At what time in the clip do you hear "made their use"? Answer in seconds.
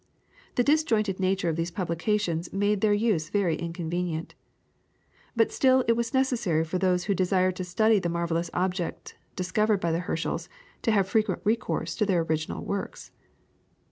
2.51-3.29